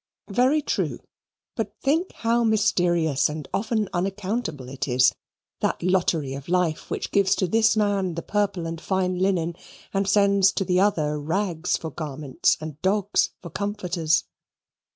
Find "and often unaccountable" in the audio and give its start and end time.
3.29-4.67